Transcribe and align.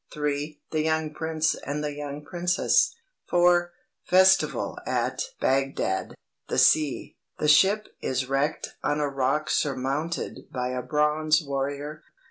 3. 0.11 0.59
The 0.71 0.81
Young 0.81 1.13
Prince 1.13 1.53
and 1.53 1.83
the 1.83 1.93
Young 1.93 2.25
Princess. 2.25 2.95
4. 3.29 3.71
Festival 4.05 4.79
at 4.87 5.21
Bagdad. 5.39 6.15
The 6.47 6.57
Sea. 6.57 7.17
The 7.37 7.47
Ship 7.47 7.87
is 8.01 8.27
Wrecked 8.27 8.69
on 8.83 8.99
a 8.99 9.07
Rock 9.07 9.47
Surmounted 9.51 10.49
by 10.51 10.69
a 10.69 10.81
Bronze 10.81 11.43
Warrior. 11.43 12.01